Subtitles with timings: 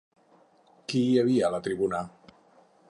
[0.93, 2.03] Qui hi havia a la tribuna?